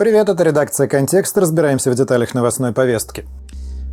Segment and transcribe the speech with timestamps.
[0.00, 1.36] Привет, это редакция «Контекст».
[1.36, 3.26] Разбираемся в деталях новостной повестки.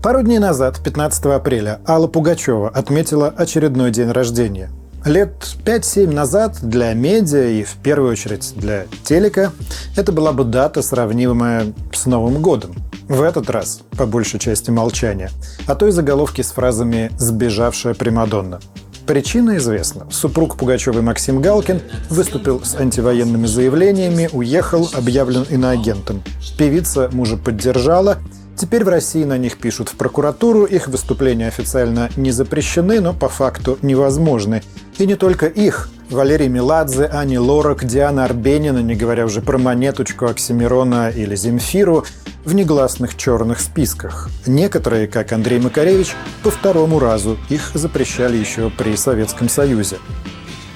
[0.01, 4.69] Пару дней назад, 15 апреля, Алла Пугачева отметила очередной день рождения.
[5.03, 5.33] Лет
[5.65, 9.51] 5-7 назад для медиа и в первую очередь для телека
[9.97, 12.73] это была бы дата, сравнимая с Новым годом.
[13.09, 15.29] В этот раз, по большей части, молчание,
[15.67, 18.61] а то и заголовки с фразами «сбежавшая Примадонна».
[19.07, 20.05] Причина известна.
[20.11, 21.79] Супруг Пугачевой Максим Галкин
[22.09, 26.21] выступил с антивоенными заявлениями, уехал, объявлен иноагентом.
[26.57, 28.17] Певица мужа поддержала,
[28.57, 33.29] Теперь в России на них пишут в прокуратуру, их выступления официально не запрещены, но по
[33.29, 34.63] факту невозможны.
[34.97, 35.89] И не только их.
[36.09, 42.05] Валерий Меладзе, Ани Лорак, Диана Арбенина, не говоря уже про Монеточку, Оксимирона или Земфиру,
[42.45, 44.29] в негласных черных списках.
[44.45, 49.97] Некоторые, как Андрей Макаревич, по второму разу их запрещали еще при Советском Союзе.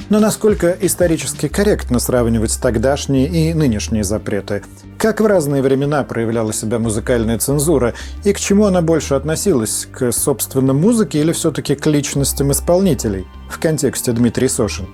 [0.10, 4.64] Но насколько исторически корректно сравнивать тогдашние и нынешние запреты?
[4.98, 7.94] Как в разные времена проявляла себя музыкальная цензура?
[8.26, 9.88] И к чему она больше относилась?
[9.90, 13.26] К собственной музыке или все-таки к личностям исполнителей?
[13.50, 14.88] В контексте Дмитрий Сошин.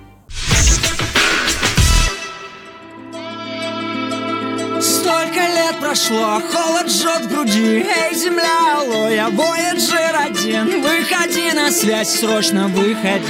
[6.08, 7.84] Лет прошло, холод жжет груди.
[7.84, 10.82] Эй, земля, алло, я Voyager один.
[10.82, 13.24] Выходи на связь, срочно выходи.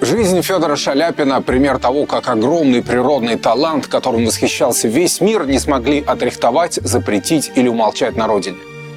[0.00, 6.02] Жизнь Федора Шаляпина– пример того, как огромный природный талант, которым восхищался весь мир, не смогли
[6.04, 8.56] отрихтовать, запретить или умолчать на родине.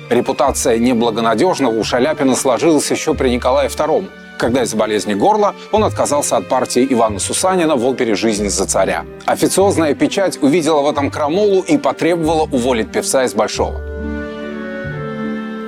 [0.10, 6.38] Репутация неблагонадежного у Шаляпина сложилась еще при Николае II, когда из-за болезни горла он отказался
[6.38, 9.06] от партии Ивана Сусанина в опере «Жизнь за царя».
[9.26, 13.94] Официозная печать увидела в этом крамолу и потребовала уволить певца из Большого.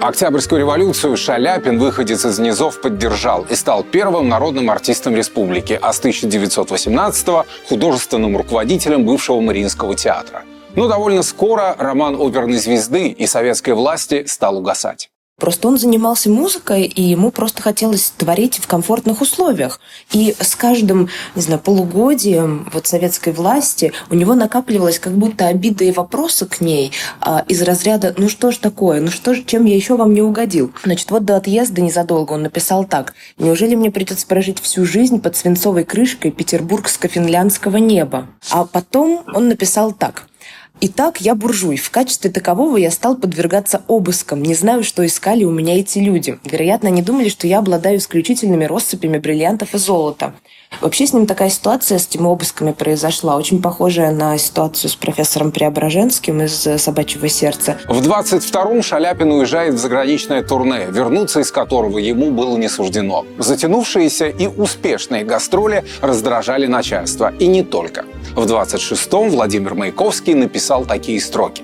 [0.01, 5.99] Октябрьскую революцию Шаляпин, выходец из низов, поддержал и стал первым народным артистом республики, а с
[5.99, 10.43] 1918-го художественным руководителем бывшего Мариинского театра.
[10.75, 15.09] Но довольно скоро роман оперной звезды и советской власти стал угасать.
[15.38, 19.81] Просто он занимался музыкой, и ему просто хотелось творить в комфортных условиях.
[20.13, 25.84] И с каждым, не знаю, полугодием вот советской власти у него накапливалось как будто обида
[25.84, 29.66] и вопросы к ней а, из разряда «ну что ж такое, ну что ж, чем
[29.66, 33.91] я еще вам не угодил?» Значит, вот до отъезда незадолго он написал так «Неужели мне
[33.91, 40.28] придется прожить всю жизнь под свинцовой крышкой петербургско-финляндского неба?» А потом он написал так–
[40.81, 41.77] Итак, я буржуй.
[41.77, 44.43] В качестве такового я стал подвергаться обыскам.
[44.43, 46.37] Не знаю, что искали у меня эти люди.
[46.43, 50.33] Вероятно, они думали, что я обладаю исключительными россыпями бриллиантов и золота.
[50.81, 55.51] Вообще с ним такая ситуация с этими обысками произошла, очень похожая на ситуацию с профессором
[55.51, 57.77] Преображенским из «Собачьего сердца».
[57.87, 63.25] В 22-м Шаляпин уезжает в заграничное турне, вернуться из которого ему было не суждено.
[63.37, 67.33] Затянувшиеся и успешные гастроли раздражали начальство.
[67.39, 68.05] И не только.
[68.35, 71.63] В 26-м Владимир Маяковский написал такие строки.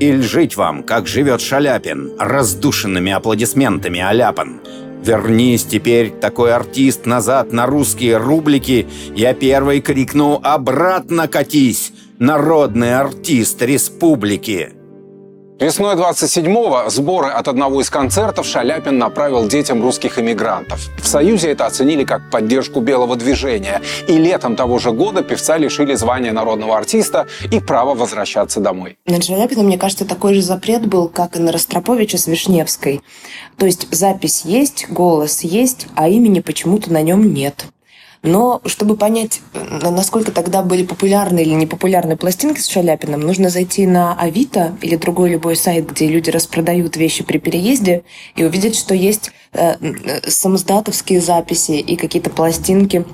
[0.00, 4.60] «Иль жить вам, как живет Шаляпин, раздушенными аплодисментами оляпан.
[5.04, 8.86] Вернись теперь, такой артист, назад на русские рублики.
[9.14, 14.79] Я первый крикну «Обратно катись!» Народный артист республики.
[15.60, 20.88] Весной 27-го сборы от одного из концертов Шаляпин направил детям русских иммигрантов.
[20.98, 23.82] В Союзе это оценили как поддержку белого движения.
[24.08, 28.96] И летом того же года певца лишили звания народного артиста и права возвращаться домой.
[29.04, 33.02] На Шаляпина, мне кажется, такой же запрет был, как и на Ростроповича с Вишневской.
[33.58, 37.66] То есть запись есть, голос есть, а имени почему-то на нем нет.
[38.22, 44.14] Но чтобы понять, насколько тогда были популярны или непопулярны пластинки с Шаляпиным, нужно зайти на
[44.14, 48.04] Авито или другой любой сайт, где люди распродают вещи при переезде,
[48.36, 53.06] и увидеть, что есть э, самоздатовские записи и какие-то пластинки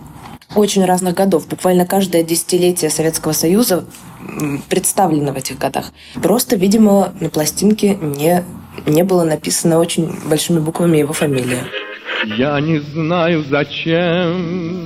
[0.54, 1.46] очень разных годов.
[1.46, 3.84] Буквально каждое десятилетие Советского Союза
[4.68, 5.92] представлено в этих годах.
[6.14, 8.44] Просто, видимо, на пластинке не,
[8.86, 11.64] не было написано очень большими буквами его фамилия.
[12.26, 14.76] Я не знаю зачем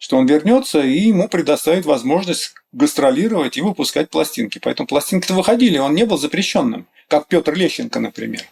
[0.00, 4.58] что он вернется и ему предоставит возможность гастролировать и выпускать пластинки.
[4.58, 8.42] Поэтому пластинки-то выходили, он не был запрещенным, как Петр Лещенко, например.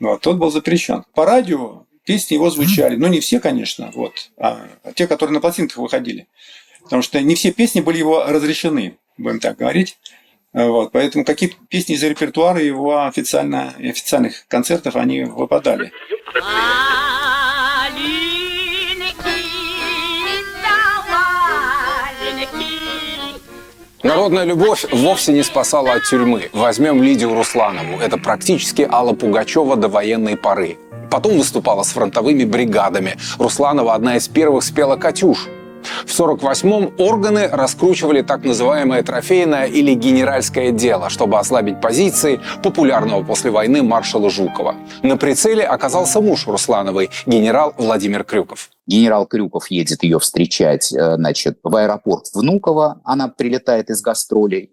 [0.00, 1.04] Вот, тот был запрещен.
[1.14, 4.66] По радио песни его звучали, но не все, конечно, вот, а
[4.96, 6.26] те, которые на пластинках выходили.
[6.82, 9.96] Потому что не все песни были его разрешены, будем так говорить.
[10.52, 15.92] Вот, поэтому какие песни из репертуара его официально, официальных концертов они выпадали.
[24.02, 26.48] Народная любовь вовсе не спасала от тюрьмы.
[26.54, 27.98] Возьмем Лидию Русланову.
[28.00, 30.78] Это практически Алла Пугачева до военной поры.
[31.10, 33.18] Потом выступала с фронтовыми бригадами.
[33.38, 35.48] Русланова одна из первых спела «Катюш».
[35.82, 43.50] В 48-м органы раскручивали так называемое трофейное или генеральское дело, чтобы ослабить позиции популярного после
[43.50, 44.74] войны маршала Жукова.
[45.02, 48.70] На прицеле оказался муж Руслановой, генерал Владимир Крюков.
[48.86, 54.72] Генерал Крюков едет ее встречать э, значит, в аэропорт Внуково, она прилетает из гастролей.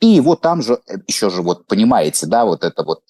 [0.00, 3.00] И его там же, э, еще же вот понимаете, да, вот это вот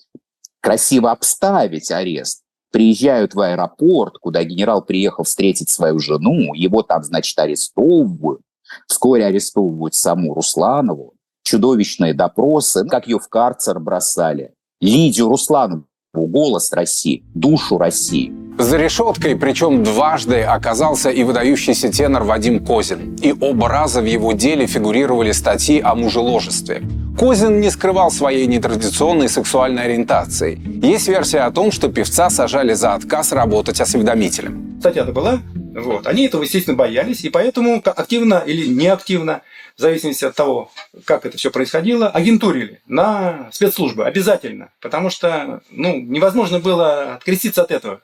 [0.61, 7.39] красиво обставить арест, приезжают в аэропорт, куда генерал приехал встретить свою жену, его там, значит,
[7.39, 8.41] арестовывают,
[8.87, 14.53] вскоре арестовывают саму Русланову, чудовищные допросы, как ее в карцер бросали.
[14.81, 18.33] Лидию Русланову, голос России, душу России.
[18.59, 23.15] За решеткой, причем дважды, оказался и выдающийся тенор Вадим Козин.
[23.23, 26.83] И оба раза в его деле фигурировали статьи о мужеложестве.
[27.19, 30.59] Козин не скрывал своей нетрадиционной сексуальной ориентации.
[30.83, 34.77] Есть версия о том, что певца сажали за отказ работать осведомителем.
[34.81, 35.41] Статья-то была,
[35.75, 36.07] вот.
[36.07, 39.43] Они этого, естественно, боялись, и поэтому активно или неактивно,
[39.77, 40.71] в зависимости от того,
[41.05, 44.71] как это все происходило, агентурили на спецслужбы обязательно.
[44.81, 48.01] Потому что ну, невозможно было откреститься от этого.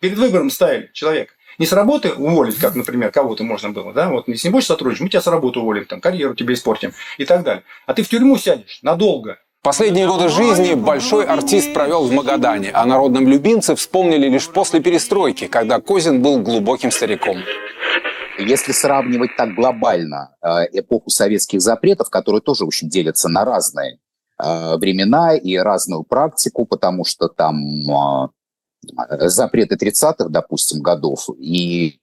[0.00, 1.34] Перед выбором ставили человека.
[1.58, 5.02] Не с работы уволить, как, например, кого-то можно было, да, вот если не будешь сотрудничать,
[5.02, 7.64] мы тебя с работы уволим, там, карьеру тебе испортим и так далее.
[7.84, 12.86] А ты в тюрьму сядешь надолго, Последние годы жизни большой артист провел в Магадане, а
[12.86, 17.38] народном любимце вспомнили лишь после перестройки, когда Козин был глубоким стариком.
[18.38, 23.98] Если сравнивать так глобально э, эпоху советских запретов, которые тоже, в общем, делятся на разные
[24.40, 28.28] э, времена и разную практику, потому что там э,
[29.28, 32.00] запреты 30-х, допустим, годов и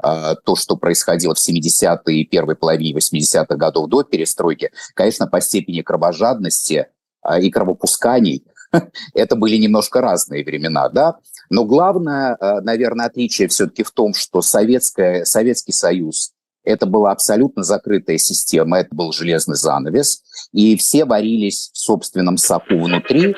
[0.00, 5.80] то, что происходило в 70-е и первой половине 80-х годов до перестройки, конечно, по степени
[5.80, 6.86] кровожадности
[7.40, 8.44] и кровопусканий
[9.14, 11.16] это были немножко разные времена, да.
[11.50, 16.32] Но главное, э, наверное, отличие все-таки в том, что Советская, Советский Союз
[16.64, 22.78] это была абсолютно закрытая система, это был железный занавес, и все варились в собственном соку
[22.78, 23.34] внутри.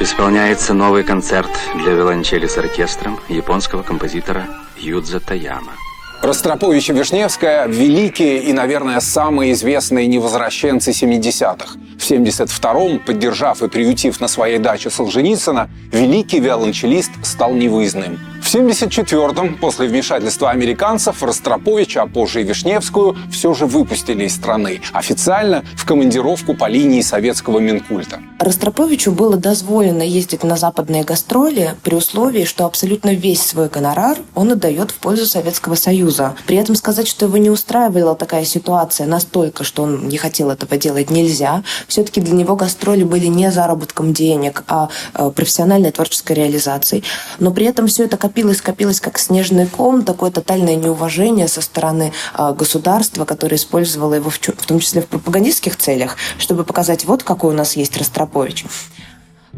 [0.00, 4.46] Исполняется новый концерт для виолончели с оркестром японского композитора
[4.78, 5.72] Юдза Таяма.
[6.20, 11.78] Ростропович и Вишневская– великие и, наверное, самые известные невозвращенцы 70-х.
[11.96, 18.18] В 72-м, поддержав и приютив на своей даче Солженицына, великий виолончелист стал невыездным.
[18.42, 24.80] В 1974-м, после вмешательства американцев, Ростроповича, а позже и Вишневскую, все же выпустили из страны.
[24.92, 28.20] Официально в командировку по линии советского Минкульта.
[28.38, 34.52] Ростроповичу было дозволено ездить на западные гастроли при условии, что абсолютно весь свой гонорар он
[34.52, 36.07] отдает в пользу Советского Союза.
[36.46, 40.76] При этом сказать, что его не устраивала такая ситуация настолько, что он не хотел этого
[40.76, 41.62] делать, нельзя.
[41.86, 47.04] Все-таки для него гастроли были не заработком денег, а э, профессиональной творческой реализацией.
[47.38, 52.12] Но при этом все это копилось, копилось как снежный ком, такое тотальное неуважение со стороны
[52.34, 57.54] а, государства, которое использовало его в том числе в пропагандистских целях, чтобы показать, вот какой
[57.54, 58.66] у нас есть Ростропович.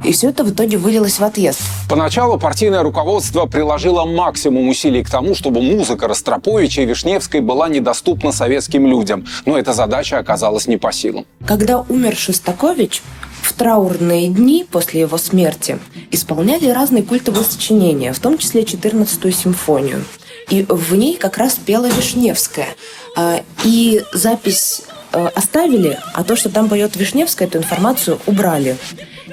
[0.05, 1.61] И все это в итоге вылилось в отъезд.
[1.89, 8.33] Поначалу партийное руководство приложило максимум усилий к тому, чтобы музыка Ростроповича и Вишневской была недоступна
[8.33, 9.27] советским людям.
[9.47, 11.27] Но эта задача оказалась не по силам.
[11.47, 13.03] Когда умер Шостакович,
[13.43, 15.79] в траурные дни после его смерти
[16.11, 20.05] исполняли разные культовые сочинения, в том числе 14-ю симфонию.
[20.51, 22.69] И в ней как раз пела Вишневская.
[23.17, 24.83] А, и запись
[25.13, 28.77] э, оставили, а то, что там поет Вишневская, эту информацию убрали.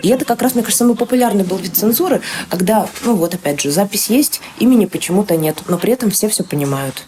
[0.03, 3.61] И это как раз, мне кажется, самый популярный был вид цензуры, когда, ну вот опять
[3.61, 7.05] же, запись есть, имени почему-то нет, но при этом все все понимают.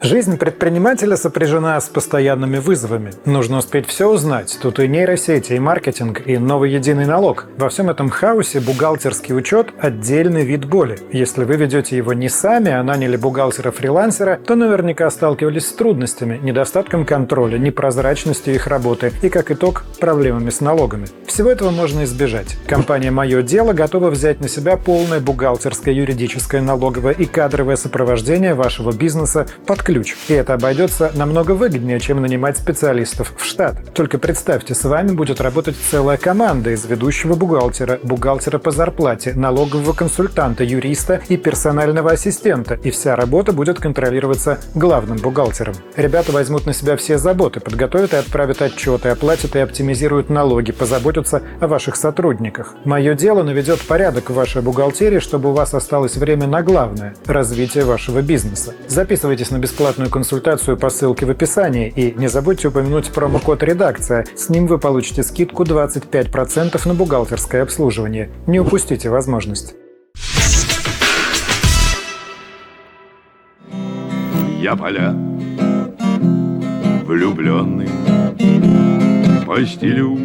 [0.00, 3.10] Жизнь предпринимателя сопряжена с постоянными вызовами.
[3.24, 4.56] Нужно успеть все узнать.
[4.62, 7.46] Тут и нейросети, и маркетинг, и новый единый налог.
[7.56, 11.00] Во всем этом хаосе бухгалтерский учет– отдельный вид боли.
[11.10, 17.04] Если вы ведете его не сами, а наняли бухгалтера-фрилансера, то наверняка сталкивались с трудностями, недостатком
[17.04, 21.08] контроля, непрозрачностью их работы и, как итог, проблемами с налогами.
[21.26, 22.56] Всего этого можно избежать.
[22.68, 28.92] Компания «Мое дело» готова взять на себя полное бухгалтерское, юридическое, налоговое и кадровое сопровождение вашего
[28.92, 30.16] бизнеса под ключ.
[30.28, 33.94] И это обойдется намного выгоднее, чем нанимать специалистов в штат.
[33.94, 39.94] Только представьте, с вами будет работать целая команда из ведущего бухгалтера, бухгалтера по зарплате, налогового
[39.94, 42.74] консультанта, юриста и персонального ассистента.
[42.84, 45.74] И вся работа будет контролироваться главным бухгалтером.
[45.96, 51.40] Ребята возьмут на себя все заботы, подготовят и отправят отчеты, оплатят и оптимизируют налоги, позаботятся
[51.60, 52.74] о ваших сотрудниках.
[52.84, 57.86] Мое дело наведет порядок в вашей бухгалтерии, чтобы у вас осталось время на главное– развитие
[57.86, 58.74] вашего бизнеса.
[58.86, 64.26] Записывайтесь на бесплатный бесплатную консультацию по ссылке в описании и не забудьте упомянуть промокод «Редакция».
[64.34, 68.28] С ним вы получите скидку 25% на бухгалтерское обслуживание.
[68.48, 69.76] Не упустите возможность.
[74.60, 75.14] Я поля
[77.06, 77.88] влюбленный
[79.46, 80.18] постелю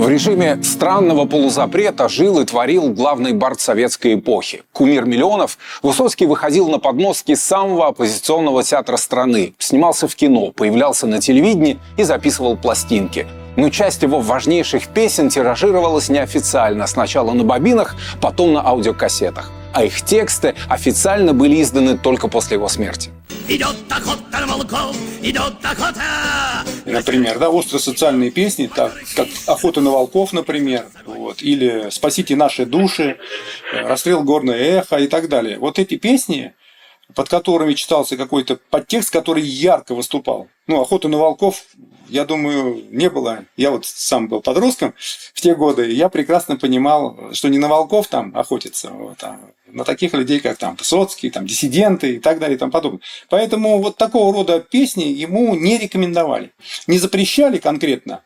[0.00, 4.62] в режиме странного полузапрета жил и творил главный бард советской эпохи.
[4.72, 11.20] Кумир миллионов, Высоцкий выходил на подмостки самого оппозиционного театра страны, снимался в кино, появлялся на
[11.20, 13.26] телевидении и записывал пластинки.
[13.56, 19.50] Но часть его важнейших песен тиражировалась неофициально, сначала на бобинах, потом на аудиокассетах.
[19.72, 23.10] А их тексты официально были изданы только после его смерти.
[23.48, 26.64] Идет охота на волков, идет охота!
[26.84, 33.18] Например, да, остросоциальные песни, так, как «Охота на волков», например, вот, или «Спасите наши души»,
[33.72, 35.58] «Расстрел горное эхо» и так далее.
[35.58, 36.54] Вот эти песни,
[37.14, 40.48] под которыми читался какой-то подтекст, который ярко выступал.
[40.66, 41.64] Ну, «Охота на волков»
[42.10, 43.44] я думаю, не было.
[43.56, 44.94] Я вот сам был подростком
[45.32, 49.38] в те годы, и я прекрасно понимал, что не на волков там охотятся, вот, а
[49.66, 53.00] на таких людей, как там Высоцкий, там диссиденты и так далее и тому подобное.
[53.28, 56.52] Поэтому вот такого рода песни ему не рекомендовали.
[56.88, 58.22] Не запрещали конкретно.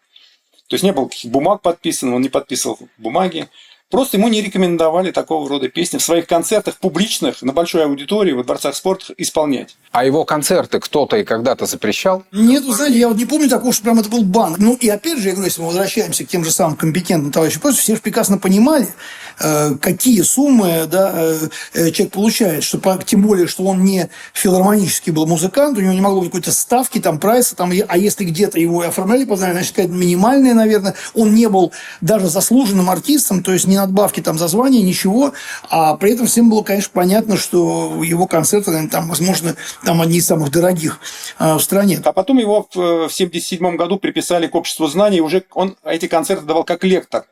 [0.69, 3.49] То есть не было каких бумаг подписано, он не подписывал бумаги.
[3.95, 8.43] Просто ему не рекомендовали такого рода песни в своих концертах публичных, на большой аудитории, во
[8.43, 9.77] дворцах спорта исполнять.
[9.93, 12.25] А его концерты кто-то и когда-то запрещал?
[12.33, 14.57] Нет, вы знаете, я вот не помню такого, что прям это был бан.
[14.59, 17.61] Ну и опять же, я говорю, если мы возвращаемся к тем же самым компетентным товарищам,
[17.61, 18.89] просто все же прекрасно понимали,
[19.38, 25.26] какие суммы да, э, э, человек получает, что, тем более, что он не филармонический был
[25.26, 28.85] музыкант, у него не могло быть какой-то ставки, там, прайса, там, а если где-то его
[28.85, 33.76] и оформляли, значит, какая-то минимальная, наверное, он не был даже заслуженным артистом, то есть не
[33.76, 35.33] надбавки там за звание, ничего,
[35.69, 40.19] а при этом всем было, конечно, понятно, что его концерты, наверное, там, возможно, там одни
[40.19, 41.00] из самых дорогих
[41.38, 42.00] в стране.
[42.05, 46.64] А потом его в 1977 году приписали к обществу знаний, уже он эти концерты давал
[46.64, 47.25] как лектор.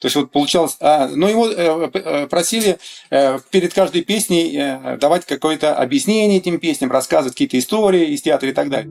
[0.00, 2.78] То есть вот получалось, а, но его э, э, просили
[3.10, 4.58] э, перед каждой песней
[4.98, 8.90] давать какое-то объяснение этим песням, рассказывать какие-то истории из театра и так далее.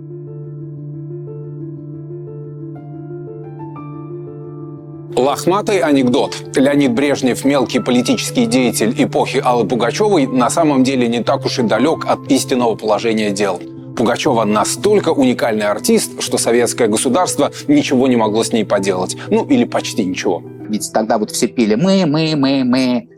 [5.16, 6.38] Лохматый анекдот.
[6.56, 11.64] Леонид Брежнев, мелкий политический деятель эпохи Аллы Пугачевой, на самом деле не так уж и
[11.64, 13.60] далек от истинного положения дел.
[14.00, 19.18] Пугачева настолько уникальный артист, что советское государство ничего не могло с ней поделать.
[19.30, 20.42] Ну, или почти ничего.
[20.70, 23.10] Ведь тогда вот все пели «мы, мы, мы, мы»,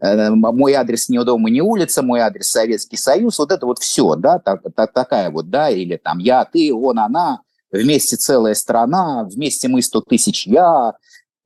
[0.00, 3.78] э, «мой адрес не дом и не улица», «мой адрес Советский Союз», вот это вот
[3.78, 8.54] все, да, так, так, такая вот, да, или там «я, ты, он, она», вместе целая
[8.54, 10.94] страна, вместе мы сто тысяч я.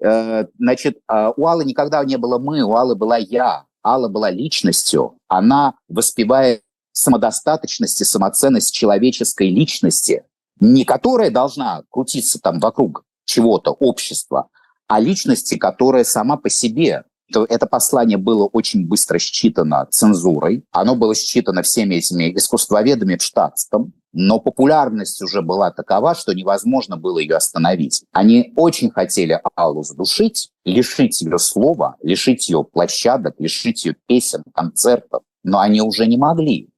[0.02, 3.64] Э, значит, а у Аллы никогда не было мы, у Аллы была я.
[3.82, 5.16] Алла была личностью.
[5.28, 10.24] Она воспевает самодостаточность и самоценность человеческой личности,
[10.60, 14.48] не которая должна крутиться там вокруг чего-то, общества,
[14.88, 21.14] а личности, которая сама по себе это послание было очень быстро считано цензурой, оно было
[21.14, 27.36] считано всеми этими искусствоведами в штатском, но популярность уже была такова, что невозможно было ее
[27.36, 28.02] остановить.
[28.12, 35.22] Они очень хотели Аллу задушить, лишить ее слова, лишить ее площадок, лишить ее песен, концертов,
[35.44, 36.68] но они уже не могли.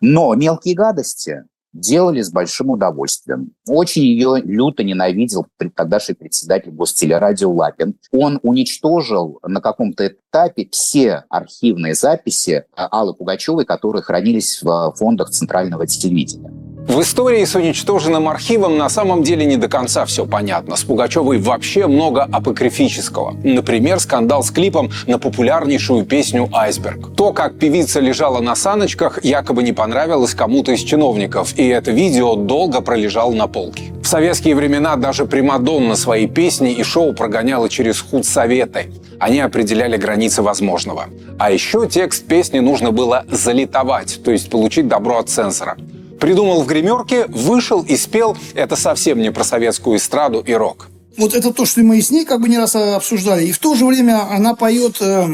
[0.00, 3.52] Но мелкие гадости делали с большим удовольствием.
[3.66, 7.94] Очень ее люто ненавидел тогдашний председатель гостелерадио Лапин.
[8.10, 15.86] Он уничтожил на каком-то этапе все архивные записи Аллы Пугачевой, которые хранились в фондах Центрального
[15.86, 16.69] телевидения.
[16.88, 20.74] В истории с уничтоженным архивом на самом деле не до конца все понятно.
[20.74, 23.36] С Пугачевой вообще много апокрифического.
[23.44, 27.14] Например, скандал с клипом на популярнейшую песню «Айсберг».
[27.14, 32.34] То, как певица лежала на саночках, якобы не понравилось кому-то из чиновников, и это видео
[32.34, 33.92] долго пролежало на полке.
[34.02, 38.90] В советские времена даже Примадонна свои песни и шоу прогоняла через худсоветы.
[39.20, 41.04] Они определяли границы возможного.
[41.38, 45.76] А еще текст песни нужно было залитовать, то есть получить добро от цензора
[46.20, 48.36] придумал в гримерке, вышел и спел.
[48.54, 50.88] Это совсем не про советскую эстраду и рок.
[51.16, 53.46] Вот это то, что мы с ней как бы не раз обсуждали.
[53.46, 55.26] И в то же время она поет, э,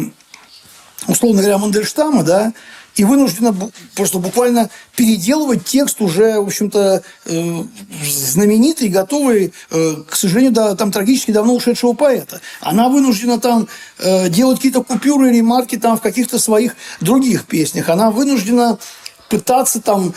[1.06, 2.54] условно говоря, Мандельштама, да,
[2.94, 3.54] и вынуждена
[3.94, 7.62] просто буквально переделывать текст уже, в общем-то, э,
[8.02, 12.40] знаменитый, готовый, э, к сожалению, да, там трагически давно ушедшего поэта.
[12.62, 13.68] Она вынуждена там
[14.30, 17.90] делать какие-то купюры, ремарки там в каких-то своих других песнях.
[17.90, 18.78] Она вынуждена
[19.28, 20.14] пытаться там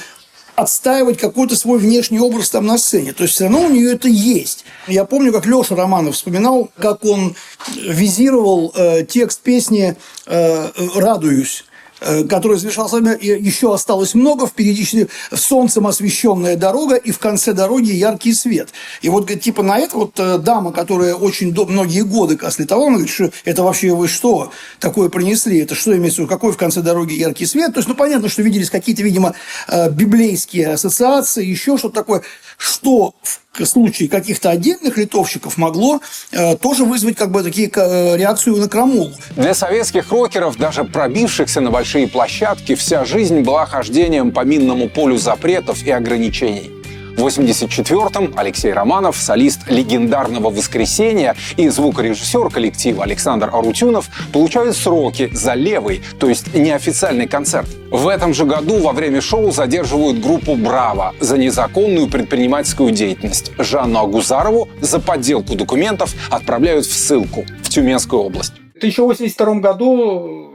[0.59, 3.13] отстаивать какой-то свой внешний образ там на сцене.
[3.13, 4.65] То есть все равно у нее это есть.
[4.87, 7.35] Я помню, как Леша Романов вспоминал, как он
[7.75, 11.65] визировал э, текст песни э, «Радуюсь».
[12.01, 18.33] Э, который завершался, еще осталось много, впереди солнцем освещенная дорога, и в конце дороги яркий
[18.33, 18.69] свет.
[19.01, 22.83] И вот, типа, на это вот э, дама, которая очень до, многие годы после того,
[22.83, 25.59] она говорит, что это вообще вы что такое принесли?
[25.59, 26.29] Это что имеется в виду?
[26.29, 27.73] Какой в конце дороги яркий свет?
[27.73, 29.35] То есть, ну, понятно, что виделись какие-то, видимо,
[29.67, 32.23] э, библейские ассоциации, еще что-то такое,
[32.57, 33.13] что
[33.53, 35.99] в случае каких-то отдельных литовщиков могло
[36.31, 39.11] э, тоже вызвать как бы такие э, реакцию на крамолу.
[39.35, 45.17] Для советских рокеров, даже пробившихся на большие площадки, вся жизнь была хождением по минному полю
[45.17, 46.69] запретов и ограничений.
[47.17, 55.55] В 1984-м Алексей Романов, солист легендарного «Воскресенья» и звукорежиссер коллектива Александр Арутюнов получают сроки за
[55.55, 57.67] левый, то есть неофициальный концерт.
[57.89, 63.51] В этом же году во время шоу задерживают группу «Браво» за незаконную предпринимательскую деятельность.
[63.57, 68.53] Жанну Агузарову за подделку документов отправляют в ссылку в Тюменскую область.
[68.75, 70.48] В 1082 году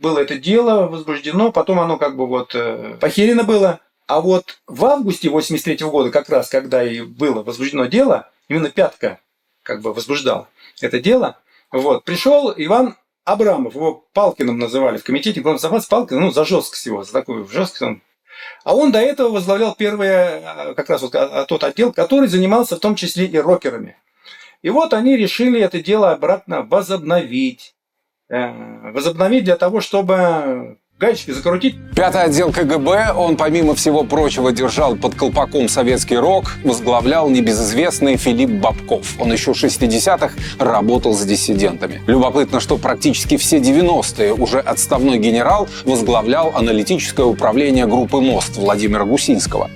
[0.00, 3.80] было это дело возбуждено, потом оно как бы вот э, похерено было.
[4.06, 9.20] А вот в августе 83 года, как раз когда и было возбуждено дело, именно Пятка
[9.62, 10.48] как бы возбуждал
[10.80, 11.38] это дело,
[11.70, 16.86] вот, пришел Иван Абрамов, его Палкиным называли в комитете главного запаса Палкин, ну, за жесткость
[16.86, 18.02] его, за такую жесткость он
[18.64, 22.76] а он до этого возглавлял первое, а, как раз вот а, тот отдел, который занимался
[22.76, 23.96] в том числе и рокерами.
[24.62, 27.74] И вот они решили это дело обратно возобновить.
[28.30, 28.52] Э,
[28.92, 31.76] возобновить для того, чтобы гаечки закрутить.
[31.96, 38.50] Пятый отдел КГБ, он, помимо всего прочего, держал под колпаком советский рок, возглавлял небезызвестный Филипп
[38.50, 39.18] Бабков.
[39.18, 42.02] Он еще в 60-х работал с диссидентами.
[42.06, 49.70] Любопытно, что практически все 90-е уже отставной генерал возглавлял аналитическое управление группы «Мост» Владимира Гусинского.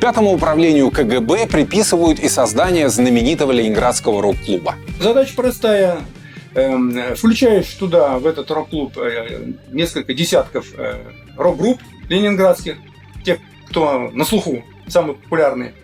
[0.00, 4.76] Пятому управлению КГБ приписывают и создание знаменитого ленинградского рок-клуба.
[5.00, 5.98] Задача простая
[7.16, 11.02] включаешь туда, в этот рок-клуб, э, несколько десятков э,
[11.36, 12.76] рок-групп ленинградских,
[13.24, 13.38] тех,
[13.68, 15.74] кто на слуху, самые популярные.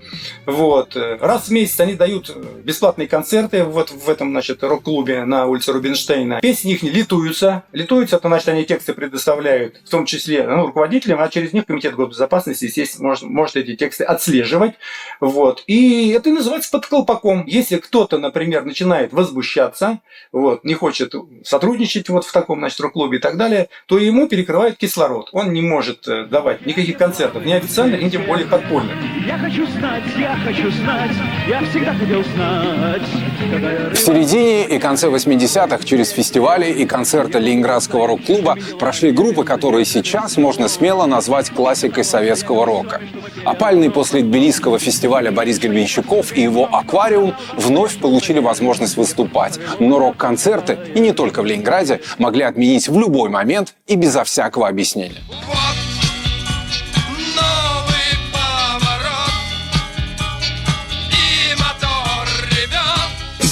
[0.47, 0.97] Вот.
[0.97, 6.41] Раз в месяц они дают бесплатные концерты вот в этом, значит, рок-клубе на улице Рубинштейна.
[6.41, 7.65] Песни их не литуются.
[7.73, 11.95] Литуются, это значит, они тексты предоставляют, в том числе ну, руководителям, а через них Комитет
[11.95, 14.75] госбезопасности, естественно, может, может эти тексты отслеживать.
[15.21, 15.63] Вот.
[15.67, 17.45] И это называется под колпаком.
[17.47, 20.01] Если кто-то, например, начинает возмущаться,
[20.33, 24.77] вот, не хочет сотрудничать вот в таком, значит, рок-клубе и так далее, то ему перекрывают
[24.77, 25.29] кислород.
[25.33, 28.97] Он не может э, давать никаких концертов, ни официальных, ни тем более подпольных.
[29.27, 31.11] Я хочу знать, я хочу знать,
[31.49, 33.03] я всегда хотел знать.
[33.93, 40.37] В середине и конце 80-х через фестивали и концерты Ленинградского рок-клуба прошли группы, которые сейчас
[40.37, 43.01] можно смело назвать классикой советского рока.
[43.45, 49.59] Опальный после Тбилисского фестиваля Борис Гребенщиков и его «Аквариум» вновь получили возможность выступать.
[49.79, 54.69] Но рок-концерты, и не только в Ленинграде, могли отменить в любой момент и безо всякого
[54.69, 55.21] объяснения.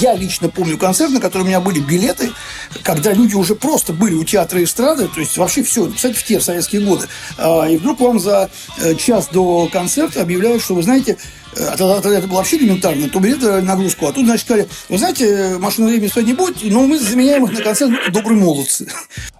[0.01, 2.31] Я лично помню концерт, на который у меня были билеты,
[2.81, 6.39] когда люди уже просто были у театра эстрады, то есть вообще все, кстати, в те
[6.39, 7.07] советские годы.
[7.37, 11.17] А, и вдруг вам за э, час до концерта объявляют, что вы знаете,
[11.55, 14.07] э, тогда, тогда это было вообще элементарно, то билеты нагрузку.
[14.07, 17.51] А тут, значит, сказали, вы знаете, машины времени стоит не будет, но мы заменяем их
[17.51, 18.87] на концерт «Добрые молодцы».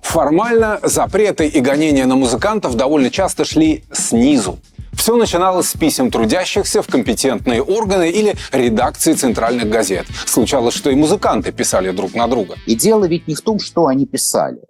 [0.03, 4.59] Формально запреты и гонения на музыкантов довольно часто шли снизу.
[4.93, 10.05] Все начиналось с писем трудящихся в компетентные органы или редакции центральных газет.
[10.25, 12.55] Случалось, что и музыканты писали друг на друга.
[12.65, 14.61] И дело ведь не в том, что они писали.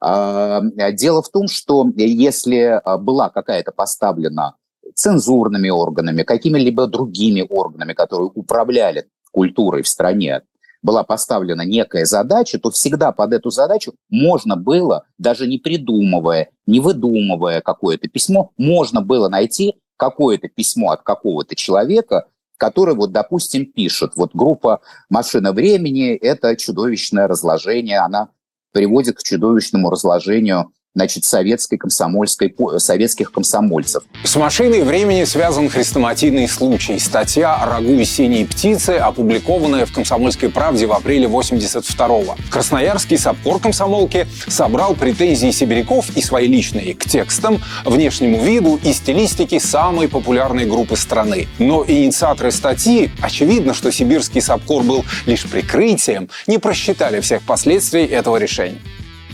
[0.00, 0.60] А,
[0.92, 4.54] дело в том, что если а, была какая-то поставлена
[4.94, 10.42] цензурными органами, какими-либо другими органами, которые управляли культурой в стране,
[10.84, 16.78] была поставлена некая задача, то всегда под эту задачу можно было, даже не придумывая, не
[16.78, 22.26] выдумывая какое-то письмо, можно было найти какое-то письмо от какого-то человека,
[22.58, 28.28] который, вот, допустим, пишет, вот группа «Машина времени»— это чудовищное разложение, она
[28.72, 34.04] приводит к чудовищному разложению значит, советской комсомольской, советских комсомольцев.
[34.22, 36.98] С машиной времени связан хрестоматийный случай.
[36.98, 42.36] Статья о рагу и синей птицы, опубликованная в «Комсомольской правде» в апреле 82-го.
[42.50, 49.58] Красноярский сапкор комсомолки собрал претензии сибиряков и свои личные к текстам, внешнему виду и стилистике
[49.58, 51.48] самой популярной группы страны.
[51.58, 58.36] Но инициаторы статьи, очевидно, что сибирский сапкор был лишь прикрытием, не просчитали всех последствий этого
[58.36, 58.78] решения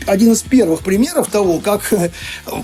[0.07, 2.09] один из первых примеров того, как э,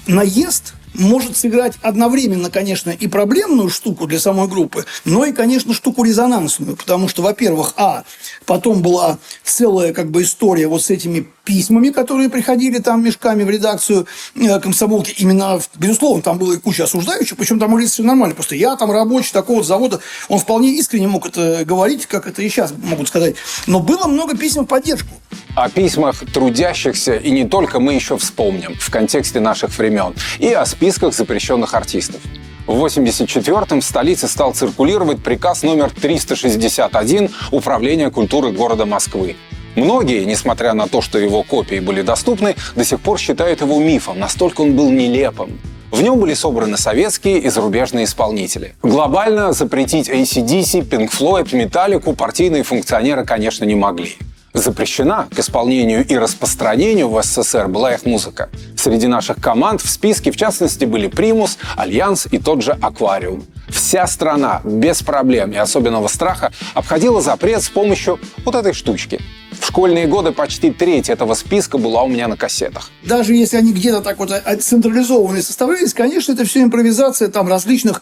[0.08, 6.04] наезд может сыграть одновременно, конечно, и проблемную штуку для самой группы, но и, конечно, штуку
[6.04, 8.04] резонансную, потому что, во-первых, а,
[8.46, 13.50] потом была целая как бы история вот с этими письмами, которые приходили там мешками в
[13.50, 18.36] редакцию э, комсомолки, именно, безусловно, там было и куча осуждающих, причем там были все нормально,
[18.36, 22.50] просто я там рабочий такого завода, он вполне искренне мог это говорить, как это и
[22.50, 25.10] сейчас могут сказать, но было много писем в поддержку.
[25.56, 30.66] О письмах трудящихся и не только мы еще вспомним в контексте наших времен и о
[30.78, 32.22] списках запрещенных артистов.
[32.68, 39.36] В 1984-м в столице стал циркулировать приказ номер 361 Управления культуры города Москвы.
[39.76, 44.20] Многие, несмотря на то, что его копии были доступны, до сих пор считают его мифом,
[44.20, 45.60] настолько он был нелепым.
[45.90, 48.76] В нем были собраны советские и зарубежные исполнители.
[48.84, 54.16] Глобально запретить ACDC, Pink Floyd, Metallica партийные функционеры, конечно, не могли
[54.54, 58.50] запрещена к исполнению и распространению в СССР была их музыка.
[58.76, 63.46] Среди наших команд в списке, в частности, были «Примус», «Альянс» и тот же «Аквариум».
[63.70, 69.20] Вся страна без проблем и особенного страха обходила запрет с помощью вот этой штучки.
[69.60, 72.92] В школьные годы почти треть этого списка была у меня на кассетах.
[73.04, 78.02] Даже если они где-то так вот централизованные составлялись, конечно, это все импровизация там различных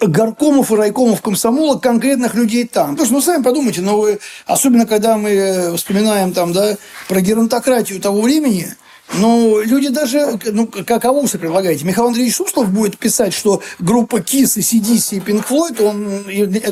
[0.00, 2.92] горкомов и райкомов комсомола, конкретных людей там.
[2.92, 6.76] Потому что, ну, сами подумайте, но вы, особенно когда мы вспоминаем там, да,
[7.08, 8.74] про геронтократию того времени,
[9.14, 11.84] ну, люди даже, ну, как вы предлагаете?
[11.84, 16.24] Михаил Андреевич Суслов будет писать, что группа KISS и CDC и Pink Floyd, он,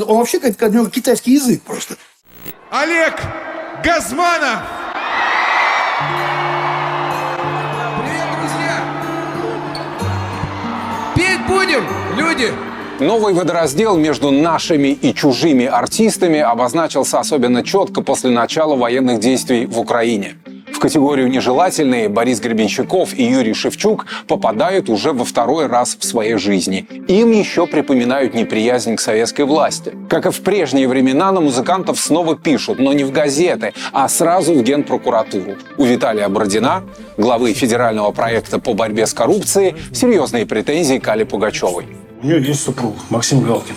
[0.06, 1.96] он вообще как, как у него китайский язык просто.
[2.70, 3.20] Олег
[3.80, 4.60] Газманов!
[7.98, 8.84] Привет, друзья!
[11.16, 11.84] Петь будем,
[12.16, 12.52] люди!
[13.00, 19.80] Новый водораздел между нашими и чужими артистами обозначился особенно четко после начала военных действий в
[19.80, 20.36] Украине
[20.82, 26.88] категорию «нежелательные» Борис Гребенщиков и Юрий Шевчук попадают уже во второй раз в своей жизни.
[27.06, 29.94] Им еще припоминают неприязнь к советской власти.
[30.08, 34.54] Как и в прежние времена, на музыкантов снова пишут, но не в газеты, а сразу
[34.54, 35.54] в Генпрокуратуру.
[35.78, 36.82] У Виталия Бродина,
[37.16, 41.86] главы федерального проекта по борьбе с коррупцией, серьезные претензии к Али Пугачевой.
[42.20, 43.76] У нее есть супруг Максим Галкин,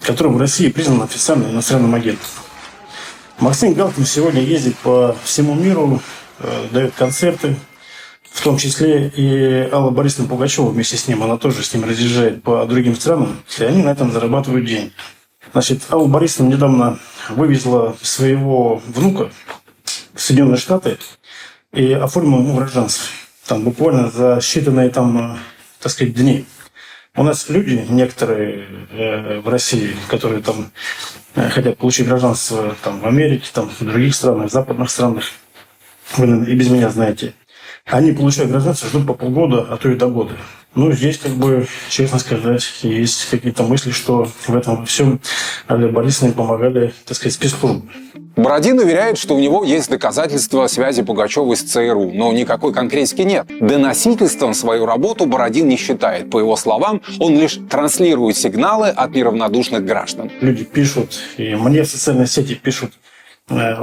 [0.00, 2.28] которым России признан официальным иностранным агентом.
[3.40, 6.00] Максим Галкин сегодня ездит по всему миру,
[6.72, 7.56] дает концерты,
[8.30, 12.42] в том числе и Алла Борисовна Пугачева вместе с ним, она тоже с ним разъезжает
[12.42, 14.92] по другим странам, и они на этом зарабатывают деньги.
[15.52, 16.98] Значит, Алла Борисовна недавно
[17.30, 19.30] вывезла своего внука
[20.14, 20.98] в Соединенные Штаты
[21.72, 23.06] и оформила ему гражданство.
[23.46, 25.38] Там буквально за считанные там, э,
[25.80, 26.46] так сказать, дни.
[27.14, 30.72] У нас люди, некоторые э, в России, которые там
[31.36, 35.24] э, хотят получить гражданство там, в Америке, там, в других странах, в западных странах,
[36.16, 37.34] вы и без меня знаете,
[37.84, 40.32] они получают гражданство, ждут по полгода, а то и до года.
[40.74, 45.20] Ну, здесь, как бы, честно сказать, есть какие-то мысли, что в этом всем
[45.70, 47.88] Аля Борисовна помогали, так сказать, спецслужбы.
[48.36, 53.46] Бородин уверяет, что у него есть доказательства связи Пугачевой с ЦРУ, но никакой конкретики нет.
[53.60, 56.28] Доносительством свою работу Бородин не считает.
[56.28, 60.30] По его словам, он лишь транслирует сигналы от неравнодушных граждан.
[60.42, 62.92] Люди пишут, и мне в социальной сети пишут
[63.48, 63.74] э,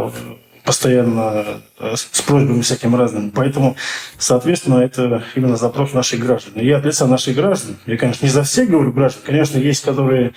[0.63, 3.32] постоянно э, с просьбами всяким разным.
[3.32, 3.76] Поэтому,
[4.17, 6.54] соответственно, это именно запрос наших граждан.
[6.56, 9.84] И я от лица наших граждан, я, конечно, не за всех говорю граждан, конечно, есть,
[9.84, 10.34] которые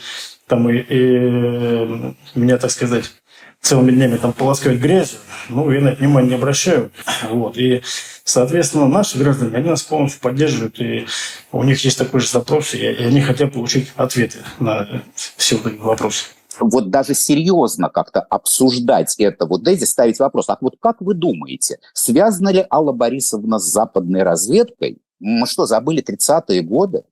[0.46, 3.12] там и, и меня, так сказать,
[3.60, 6.90] целыми днями там полоскают грязью, ну, я на это внимание не обращаю.
[7.30, 7.56] Вот.
[7.56, 7.82] И
[8.26, 11.06] Соответственно, наши граждане, они нас полностью поддерживают, и
[11.52, 15.78] у них есть такой же запрос, и они хотят получить ответы на все вот эти
[15.78, 16.24] вопросы
[16.61, 21.79] вот даже серьезно как-то обсуждать это, вот дайте ставить вопрос, а вот как вы думаете,
[21.92, 24.99] связана ли Алла Борисовна с западной разведкой?
[25.19, 27.05] Мы что, забыли 30-е годы?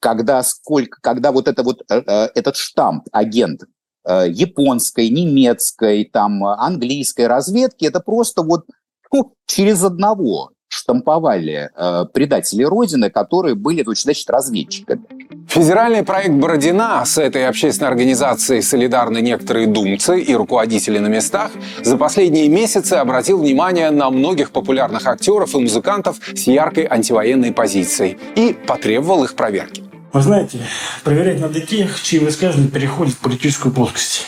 [0.00, 3.64] Когда, сколько, когда вот, это вот э, э этот штамп, агент
[4.04, 8.66] э, японской, немецкой, там, английской разведки, это просто вот
[9.12, 15.02] ну, через одного штамповали э, предатели Родины, которые были, значит, разведчиками.
[15.48, 21.50] Федеральный проект Бородина с этой общественной организацией солидарны некоторые думцы и руководители на местах
[21.82, 28.18] за последние месяцы обратил внимание на многих популярных актеров и музыкантов с яркой антивоенной позицией
[28.34, 29.84] и потребовал их проверки.
[30.12, 30.58] Вы знаете,
[31.04, 34.26] проверять надо тех, чьи высказывания переходят в политическую плоскость.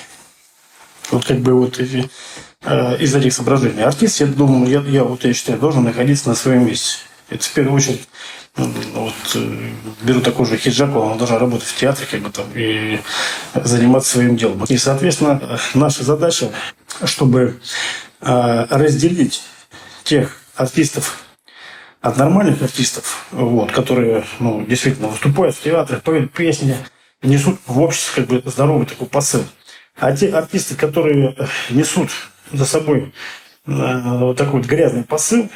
[1.11, 2.09] Вот как бы вот эти
[2.63, 3.83] Э, из этих соображений.
[3.83, 6.99] Артист, я думаю, я, я вот я считаю, должен находиться на своем месте.
[7.31, 8.09] Это в первую очередь
[8.57, 9.71] вот, э,
[10.03, 12.99] беру такой же Хиджакова, он должен работать в театре как бы, там, и
[13.55, 14.65] заниматься своим делом.
[14.65, 16.51] И, соответственно, наша задача,
[17.05, 17.61] чтобы
[18.21, 19.43] э, разделить
[20.03, 21.25] тех артистов
[22.01, 26.77] от нормальных артистов, вот, которые ну, действительно выступают в театре, поют песни,
[27.23, 29.45] несут в обществе как бы здоровый такой посыл.
[29.99, 31.35] А те артисты, которые
[31.71, 32.11] несут
[32.53, 33.13] за собой
[33.67, 35.51] э, вот такой вот грязный посыл,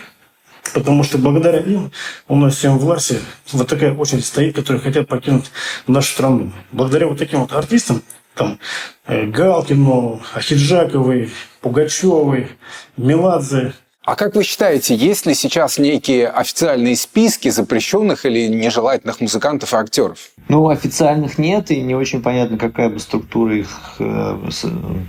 [0.74, 1.92] потому что благодаря им
[2.28, 3.20] у нас всем в Ларсе
[3.52, 5.50] вот такая очередь стоит, которые хотят покинуть
[5.86, 6.52] нашу страну.
[6.72, 8.02] Благодаря вот таким вот артистам,
[8.34, 8.58] там,
[9.06, 12.48] э, Галкину, Ахиджаковой, Пугачевой,
[12.96, 13.74] Меладзе,
[14.04, 19.76] а как вы считаете, есть ли сейчас некие официальные списки запрещенных или нежелательных музыкантов и
[19.76, 20.18] актеров?
[20.48, 23.68] Ну, официальных нет, и не очень понятно, какая бы структура их
[24.00, 24.48] э,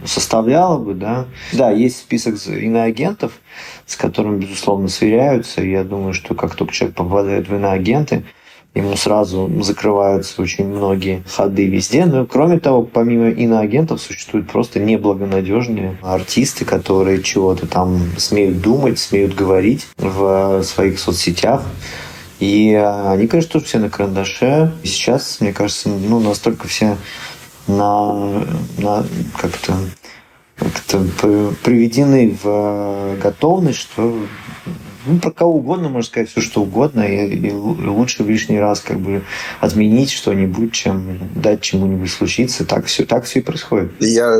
[0.06, 1.26] составляла бы, да.
[1.54, 3.32] Да, есть список иноагентов,
[3.88, 5.64] с которым, безусловно, сверяются.
[5.64, 8.24] Я думаю, что как только человек попадает в иноагенты,
[8.76, 12.06] ему сразу закрываются очень многие ходы везде.
[12.06, 19.36] Но кроме того, помимо иноагентов существуют просто неблагонадежные артисты, которые чего-то там смеют думать, смеют
[19.36, 21.64] говорить в своих соцсетях.
[22.40, 24.74] И они, конечно, тоже все на карандаше.
[24.84, 26.98] И сейчас, мне кажется, ну, настолько все
[27.68, 28.44] на,
[28.78, 29.06] на
[29.40, 29.74] как-то
[30.56, 31.00] как-то
[31.64, 34.16] приведены в готовность, что
[35.06, 38.82] ну, про кого угодно можно сказать все, что угодно, и, и лучше в лишний раз
[38.82, 39.24] как бы
[39.60, 42.66] отменить что-нибудь, чем дать чему-нибудь случиться.
[42.66, 43.92] Так все, так все и происходит.
[44.00, 44.36] Я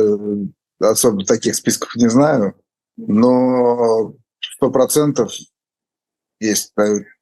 [0.80, 2.54] особо таких списков не знаю,
[2.96, 5.32] но сто процентов
[6.46, 6.72] есть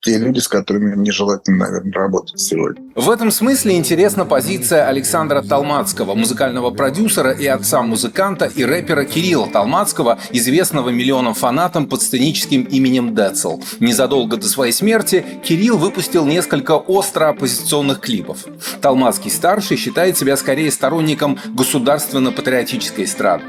[0.01, 2.83] те люди, с которыми нежелательно, наверное, работать сегодня.
[2.97, 9.49] В этом смысле интересна позиция Александра Талмацкого, музыкального продюсера и отца музыканта и рэпера Кирилла
[9.49, 13.61] Талмацкого, известного миллионам фанатам под сценическим именем Децл.
[13.81, 18.45] Незадолго до своей смерти Кирилл выпустил несколько остро оппозиционных клипов.
[18.81, 23.45] Талмацкий-старший считает себя скорее сторонником государственно-патриотической эстрады.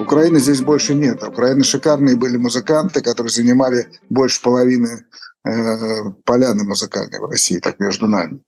[0.00, 1.22] Украины здесь больше нет.
[1.22, 5.06] Украины шикарные были музыканты, которые занимали больше половины
[5.44, 8.40] э, поляны музыкальной в России, так между нами.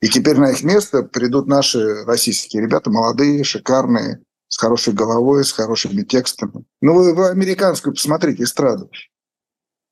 [0.00, 5.52] И теперь на их место придут наши российские ребята, молодые, шикарные, с хорошей головой, с
[5.52, 6.64] хорошими текстами.
[6.80, 8.90] Ну, вы, вы американскую посмотрите эстраду.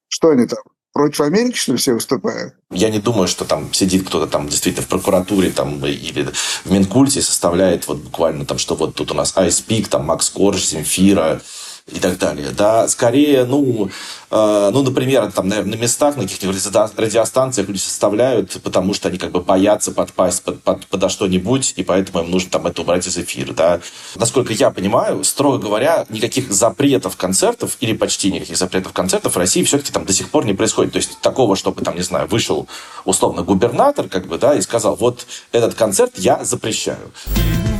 [0.09, 0.63] Что они там?
[0.97, 2.55] Против Америки, что ли, все выступают?
[2.71, 6.31] Я не думаю, что там сидит кто-то там действительно в прокуратуре там, или
[6.65, 10.31] в Минкульте и составляет вот буквально там, что вот тут у нас Айспик, там Макс
[10.31, 11.43] Корж, Земфира,
[11.89, 12.51] и так далее.
[12.51, 13.91] Да, скорее, ну,
[14.31, 16.57] э, ну, например, там, наверное, на местах, на каких-нибудь
[16.97, 21.85] радиостанциях люди составляют, потому что они как бы боятся подпасть под, под, подо что-нибудь, и
[21.85, 23.81] поэтому им нужно там это убрать из эфира, да.
[24.17, 29.63] Насколько я понимаю, строго говоря, никаких запретов концертов или почти никаких запретов концертов в России
[29.63, 30.93] все-таки там до сих пор не происходит.
[30.93, 32.67] То есть такого, чтобы там, не знаю, вышел
[33.05, 37.13] условно губернатор, как бы, да, и сказал, вот этот концерт я запрещаю.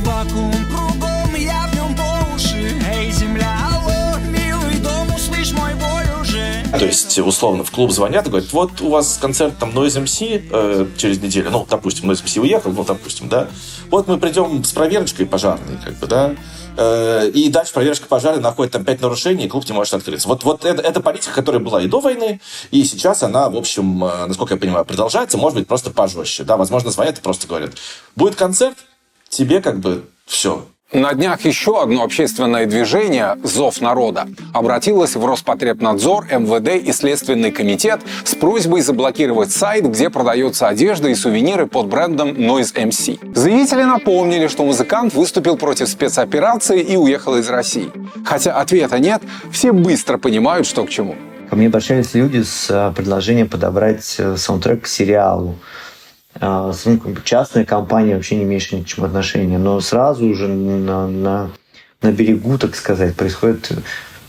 [0.05, 1.06] Вакуум
[6.71, 10.49] то есть, условно, в клуб звонят и говорят, вот у вас концерт там Noise MC
[10.51, 13.47] э, через неделю, ну, допустим, Noise MC уехал, ну, допустим, да,
[13.89, 16.35] вот мы придем с проверочкой пожарной, как бы, да,
[16.75, 20.27] э, и дальше проверочка пожарной находит там пять нарушений, и клуб не может открыться.
[20.27, 24.03] Вот, вот это, это политика, которая была и до войны, и сейчас она, в общем,
[24.03, 27.71] э, насколько я понимаю, продолжается, может быть, просто пожестче, да, возможно, звонят и просто говорят,
[28.15, 28.77] будет концерт,
[29.29, 36.27] тебе как бы все, на днях еще одно общественное движение «Зов народа» обратилось в Роспотребнадзор,
[36.31, 42.29] МВД и Следственный комитет с просьбой заблокировать сайт, где продается одежда и сувениры под брендом
[42.29, 43.35] Noise MC.
[43.35, 47.91] Заявители напомнили, что музыкант выступил против спецоперации и уехал из России.
[48.25, 49.21] Хотя ответа нет,
[49.51, 51.15] все быстро понимают, что к чему.
[51.49, 55.55] Ко мне обращались люди с э, предложением подобрать э, саундтрек к сериалу.
[56.39, 56.73] А,
[57.23, 59.57] частная компания вообще не имеющая ни к чему отношения.
[59.57, 61.49] Но сразу уже на, на,
[62.01, 63.71] на берегу, так сказать, происходит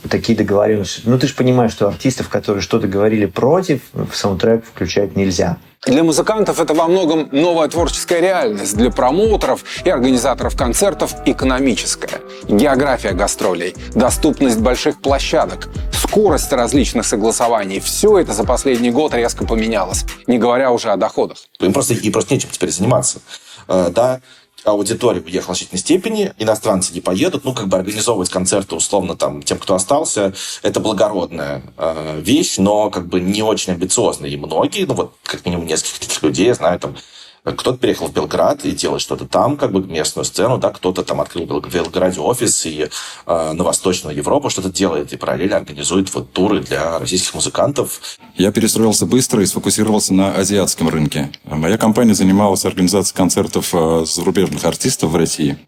[0.08, 1.02] такие договоренности.
[1.04, 5.58] Ну, ты же понимаешь, что артистов, которые что-то говорили против, в саундтрек включать нельзя.
[5.86, 12.20] Для музыкантов это во многом новая творческая реальность, для промоутеров и организаторов концертов экономическая.
[12.48, 20.04] География гастролей, доступность больших площадок, скорость различных согласований– все это за последний год резко поменялось,
[20.26, 21.38] не говоря уже о доходах.
[21.60, 23.20] Им просто, им просто нечем теперь заниматься.
[23.68, 24.20] Э, да,
[24.64, 29.42] аудитория уехала в значительной степени, иностранцы не поедут, ну, как бы организовывать концерты условно там
[29.42, 34.30] тем, кто остался, это благородная э, вещь, но как бы не очень амбициозная.
[34.30, 36.96] И многие, ну, вот как минимум нескольких таких людей, я знаю, там,
[37.44, 41.20] кто-то переехал в Белград и делает что-то там, как бы местную сцену, да, кто-то там
[41.20, 42.88] открыл в Белграде офис и
[43.26, 48.00] э, на Восточную Европу что-то делает и параллельно организует вот туры для российских музыкантов.
[48.36, 51.30] Я перестроился быстро и сфокусировался на азиатском рынке.
[51.44, 55.58] Моя компания занималась организацией концертов э, зарубежных артистов в России.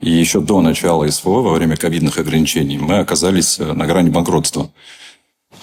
[0.00, 4.70] И еще до начала СВО, во время ковидных ограничений, мы оказались э, на грани банкротства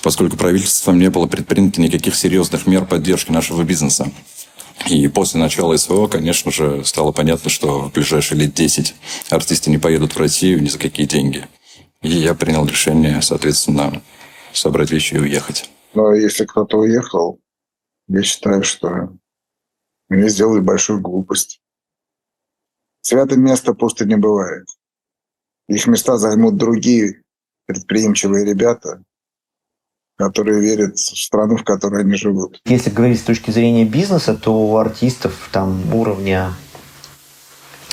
[0.01, 4.09] поскольку правительством не было предпринято никаких серьезных мер поддержки нашего бизнеса.
[4.85, 8.95] И после начала СВО, конечно же, стало понятно, что в ближайшие лет 10
[9.29, 11.47] артисты не поедут в Россию ни за какие деньги.
[12.01, 14.01] И я принял решение, соответственно,
[14.53, 15.69] собрать вещи и уехать.
[15.93, 17.39] Но если кто-то уехал,
[18.07, 19.09] я считаю, что
[20.09, 21.59] мне сделали большую глупость.
[23.01, 24.67] Святое место пусто не бывает.
[25.67, 27.23] Их места займут другие
[27.65, 29.03] предприимчивые ребята,
[30.17, 32.59] которые верят в страну, в которой они живут.
[32.65, 36.53] Если говорить с точки зрения бизнеса, то у артистов там уровня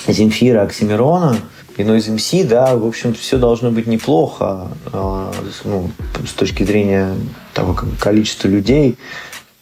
[0.08, 1.36] Земфира, Оксимирона,
[1.76, 5.32] и Noise MC, да, в общем все должно быть неплохо а,
[5.64, 5.90] ну,
[6.24, 7.14] с точки зрения
[7.52, 8.96] того количества людей,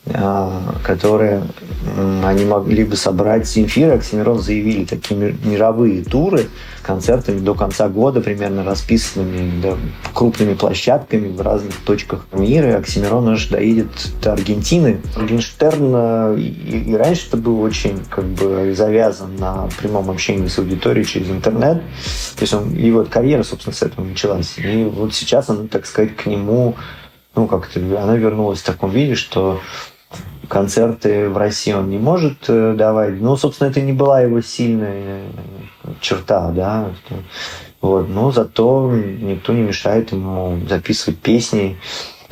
[0.05, 1.45] которые
[2.25, 6.49] они могли бы собрать Земфира, Оксимирон заявили такие мировые туры
[6.81, 9.77] с концертами до конца года, примерно расписанными да,
[10.13, 12.79] крупными площадками в разных точках мира.
[12.79, 15.01] Оксимирон аж доедет до Аргентины.
[15.17, 20.59] Моргенштерн э, и, и раньше это был очень как бы завязан на прямом общении с
[20.59, 21.79] аудиторией через интернет.
[22.37, 24.55] То есть он, и вот карьера, собственно, с этого началась.
[24.59, 26.75] И вот сейчас он, так сказать, к нему
[27.35, 29.61] ну, как-то она вернулась в таком виде, что
[30.53, 33.19] концерты в России он не может э, давать.
[33.19, 35.23] Ну, собственно, это не была его сильная
[36.03, 36.91] черта, да.
[37.81, 38.11] Вот.
[38.11, 41.79] Но зато никто не мешает ему записывать песни.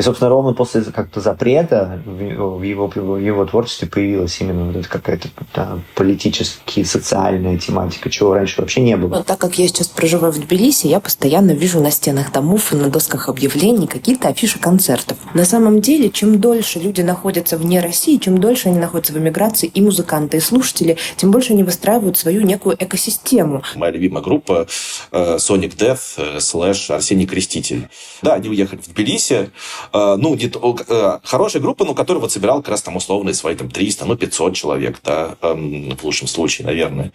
[0.01, 4.89] И, собственно, ровно после как-то запрета в его, в его творчестве появилась именно вот эта
[4.89, 9.17] какая-то да, политическая, социальная тематика, чего раньше вообще не было.
[9.17, 12.77] Но так как я сейчас проживаю в Тбилиси, я постоянно вижу на стенах домов и
[12.77, 15.19] на досках объявлений какие-то афиши концертов.
[15.35, 19.67] На самом деле, чем дольше люди находятся вне России, чем дольше они находятся в эмиграции,
[19.67, 23.63] и музыканты, и слушатели, тем больше они выстраивают свою некую экосистему.
[23.75, 24.67] Моя любимая группа
[25.13, 27.91] э, Sonic Death э, слэш Арсений Креститель.
[28.23, 29.51] Да, они уехали в Тбилиси,
[29.93, 30.51] ну, не,
[30.89, 34.17] э, хорошая группа, ну, которая вот собирала как раз там условные свои там 300, ну,
[34.17, 37.13] 500 человек, да, эм, в лучшем случае, наверное.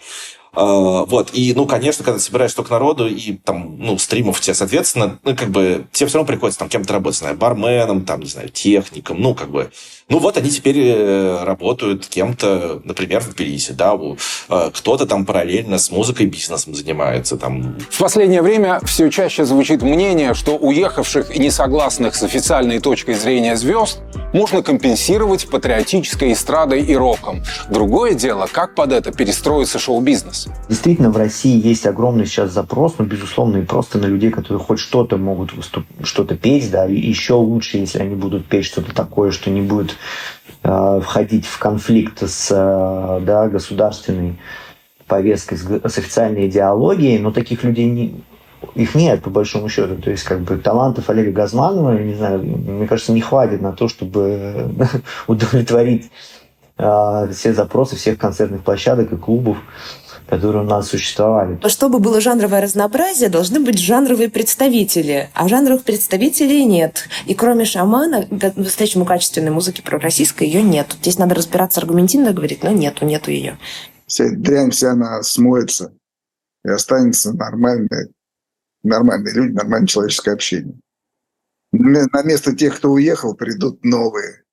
[0.56, 5.20] Uh, вот, и, ну, конечно, когда собираешь столько народу, и там, ну, стримов тебе, соответственно,
[5.24, 8.48] ну, как бы, тебе все равно приходится там кем-то работать, знаю, барменом, там, не знаю,
[8.48, 9.70] техником, ну, как бы,
[10.08, 13.98] ну, вот они теперь э, работают кем-то, например, в Тбилиси, да,
[14.48, 17.76] кто-то там параллельно с музыкой бизнесом занимается, там.
[17.90, 23.56] В последнее время все чаще звучит мнение, что уехавших и несогласных с официальной точкой зрения
[23.56, 24.00] звезд
[24.34, 27.42] можно компенсировать патриотической эстрадой и роком.
[27.70, 30.48] Другое дело, как под это перестроится шоу-бизнес.
[30.70, 34.80] Действительно, в России есть огромный сейчас запрос, ну, безусловно, и просто на людей, которые хоть
[34.80, 35.86] что-то могут выступ...
[36.04, 39.92] что-то петь, да, и еще лучше, если они будут петь что-то такое, что не будет
[39.92, 39.95] э,
[40.64, 44.40] входить в конфликт с э, да, государственной
[45.08, 48.24] повесткой, с официальной идеологией, но таких людей не,
[48.74, 50.02] их нет, по большому счету.
[50.02, 53.88] То есть, как бы, талантов Олега Газманова, не знаю, мне кажется, не хватит на то,
[53.88, 54.72] чтобы
[55.28, 56.10] удовлетворить
[56.78, 59.58] э, все запросы всех концертных площадок и клубов
[60.28, 61.60] которые у нас существовали.
[61.68, 65.30] Чтобы было жанровое разнообразие, должны быть жанровые представители.
[65.34, 67.08] А жанровых представителей нет.
[67.26, 70.96] И кроме шамана, по-настоящему качественной музыки про российской ее нет.
[71.02, 73.58] Здесь надо разбираться аргументивно говорить, но нету, нету ее.
[74.08, 75.94] Вся дрянь вся она смоется
[76.64, 78.10] и останется нормальные,
[78.84, 80.76] нормальные люди, нормальное человеческое общение.
[81.72, 84.44] На место тех, кто уехал, придут новые.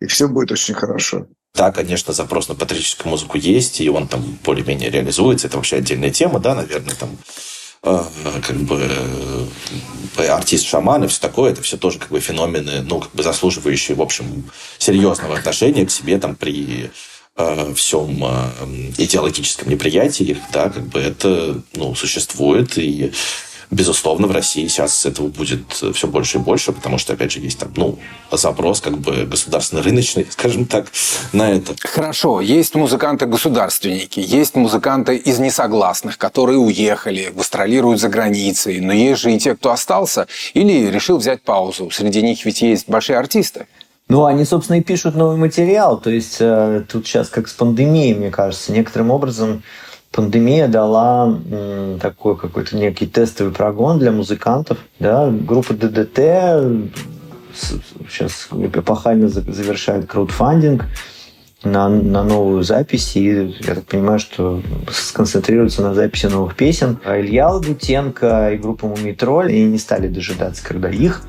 [0.00, 1.26] И все будет очень хорошо.
[1.54, 5.46] Да, конечно, запрос на патриотическую музыку есть, и он там более-менее реализуется.
[5.46, 7.16] Это вообще отдельная тема, да, наверное, там
[7.84, 8.02] э,
[8.44, 8.90] как бы
[10.16, 13.22] э, артист шаман и все такое, это все тоже как бы феномены, ну, как бы
[13.22, 16.90] заслуживающие, в общем, серьезного отношения к себе там при
[17.36, 18.50] э, всем э,
[18.98, 23.12] идеологическом неприятии, да, как бы это, ну, существует, и
[23.70, 27.58] безусловно, в России сейчас этого будет все больше и больше, потому что, опять же, есть
[27.58, 27.98] там, ну,
[28.30, 30.86] запрос как бы государственно-рыночный, скажем так,
[31.32, 31.74] на это.
[31.80, 39.32] Хорошо, есть музыканты-государственники, есть музыканты из несогласных, которые уехали, гастролируют за границей, но есть же
[39.32, 41.90] и те, кто остался или решил взять паузу.
[41.90, 43.66] Среди них ведь есть большие артисты.
[44.08, 45.98] Ну, они, собственно, и пишут новый материал.
[45.98, 49.62] То есть э, тут сейчас как с пандемией, мне кажется, некоторым образом
[50.14, 51.38] пандемия дала
[52.00, 54.78] такой какой-то некий тестовый прогон для музыкантов.
[55.00, 55.28] Да?
[55.30, 56.18] Группа ДДТ
[58.08, 60.86] сейчас эпохально завершает краудфандинг
[61.64, 66.98] на, на новую запись, и я так понимаю, что сконцентрируются на записи новых песен.
[67.04, 71.22] А Илья Лагутенко и группа Мумитроль, и не стали дожидаться, когда их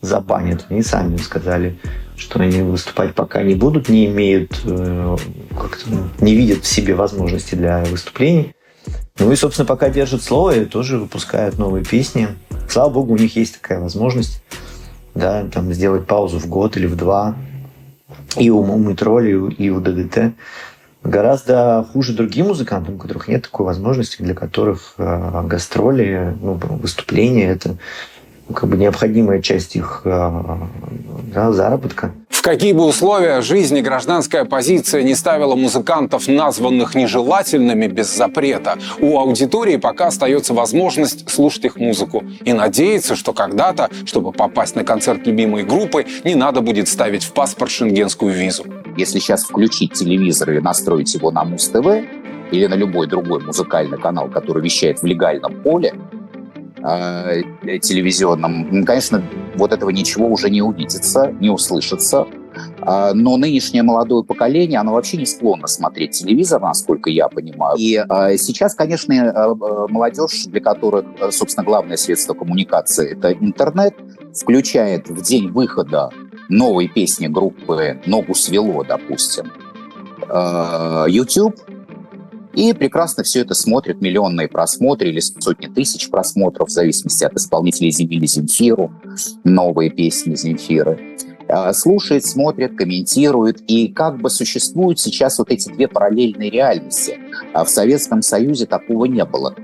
[0.00, 0.66] забанят.
[0.68, 1.78] Они сами сказали,
[2.16, 5.16] что они выступать пока не будут, не имеют, э,
[5.50, 5.90] как-то
[6.20, 8.54] не видят в себе возможности для выступлений.
[9.18, 12.28] Ну и, собственно, пока держат слово и тоже выпускают новые песни.
[12.68, 14.42] Слава богу, у них есть такая возможность
[15.14, 17.36] да, там, сделать паузу в год или в два.
[18.36, 20.34] И у Мумитроли, и у ДДТ.
[21.02, 27.46] Гораздо хуже другим музыкантам, у которых нет такой возможности, для которых э, гастроли, ну, выступления–
[27.50, 27.76] это
[28.54, 30.30] как бы необходимая часть их э,
[31.34, 32.12] да, заработка.
[32.28, 39.18] В какие бы условия жизни гражданская позиция не ставила музыкантов, названных нежелательными без запрета, у
[39.18, 45.26] аудитории пока остается возможность слушать их музыку и надеяться, что когда-то, чтобы попасть на концерт
[45.26, 48.64] любимой группы, не надо будет ставить в паспорт шенгенскую визу.
[48.96, 51.86] Если сейчас включить телевизор и настроить его на Муз-ТВ
[52.52, 55.94] или на любой другой музыкальный канал, который вещает в легальном поле,
[56.86, 59.22] э, телевизионном, конечно,
[59.56, 62.26] вот этого ничего уже не увидится, не услышится.
[62.80, 67.76] Э, но нынешнее молодое поколение, оно вообще не склонно смотреть телевизор, насколько я понимаю.
[67.78, 73.32] И э, сейчас, конечно, э, э молодежь, для которых, э, собственно, главное средство коммуникации– это
[73.32, 73.94] интернет,
[74.34, 76.10] включает в день выхода
[76.48, 79.50] новой песни группы «Ногу свело», допустим,
[81.08, 81.54] YouTube,
[82.56, 87.90] и прекрасно все это смотрят миллионные просмотры или сотни тысяч просмотров, в зависимости от исполнителей
[87.92, 88.92] Земли Земфиру,
[89.44, 91.16] новые песни Земфиры.
[91.48, 93.60] А, слушает, смотрит, комментирует.
[93.70, 97.18] И как бы существуют сейчас вот эти две параллельные реальности.
[97.52, 99.54] А в Советском Союзе такого не было.